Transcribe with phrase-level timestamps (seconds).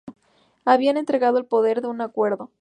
[0.65, 2.49] Habían entregado el poder en un acuerdo.